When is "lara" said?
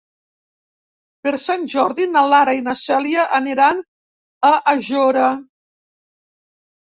2.31-2.55